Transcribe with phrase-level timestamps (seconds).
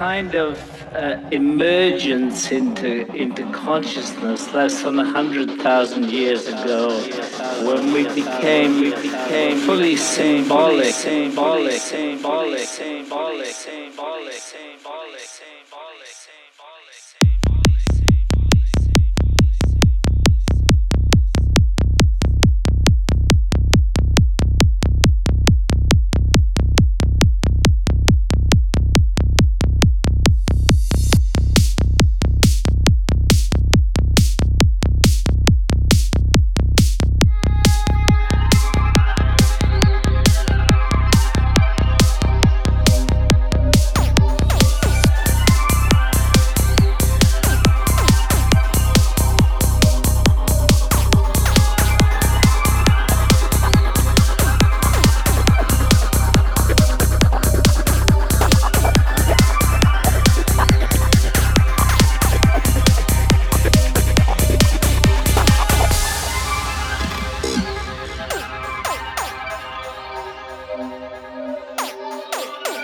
[0.00, 0.56] kind of
[0.94, 6.88] uh, emergence into into consciousness less than a hundred thousand years ago,
[7.66, 14.79] when we became we became fully symbolic, symbolic, symbolic, symbolic, symbolic, symbolic.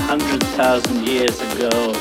[0.00, 1.92] 100,000 years ago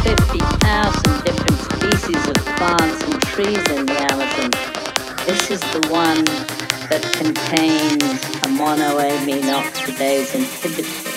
[0.07, 4.51] 50,000 different species of plants and trees in the Amazon.
[5.25, 6.23] This is the one
[6.87, 8.01] that contains
[8.41, 11.16] a monoamine oxidase inhibitor.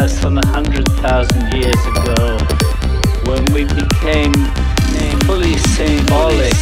[0.00, 2.38] less than a 100,000 years ago
[3.26, 4.32] when we became
[5.24, 6.54] fully symbolic.